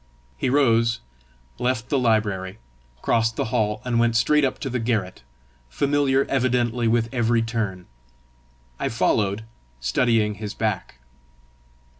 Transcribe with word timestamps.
He 0.35 0.49
rose, 0.49 0.99
left 1.59 1.89
the 1.89 1.99
library, 1.99 2.57
crossed 3.03 3.35
the 3.35 3.45
hall, 3.53 3.83
and 3.85 3.99
went 3.99 4.15
straight 4.15 4.43
up 4.43 4.57
to 4.61 4.69
the 4.71 4.79
garret, 4.79 5.21
familiar 5.69 6.25
evidently 6.25 6.87
with 6.87 7.07
every 7.13 7.43
turn. 7.43 7.85
I 8.79 8.89
followed, 8.89 9.43
studying 9.79 10.33
his 10.41 10.55
back. 10.55 10.95